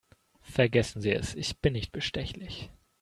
[0.41, 2.71] Vergessen Sie es, ich bin nicht bestechlich.